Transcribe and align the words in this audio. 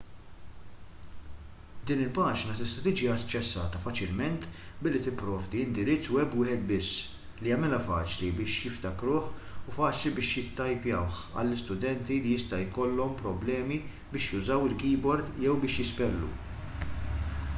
din 1.89 1.99
il-paġna 2.05 2.53
tista' 2.59 2.83
tiġi 2.85 3.09
aċċessata 3.15 3.81
faċilment 3.83 4.47
billi 4.85 5.01
tipprovdi 5.07 5.61
indirizz 5.65 6.11
web 6.15 6.33
wieħed 6.39 6.65
biss 6.71 6.95
li 7.43 7.51
jagħmilha 7.53 7.79
faċli 7.89 8.31
biex 8.39 8.55
jiftakruh 8.65 9.27
u 9.67 9.75
faċli 9.77 10.13
biex 10.21 10.33
jittajpjawh 10.39 11.21
għal 11.43 11.55
studenti 11.61 12.19
li 12.25 12.33
jista' 12.39 12.63
jkollhom 12.63 13.13
problemi 13.21 13.77
biex 14.15 14.25
jużaw 14.39 14.65
il-keyboard 14.71 15.31
jew 15.45 15.55
biex 15.67 15.79
jispellu 15.85 16.33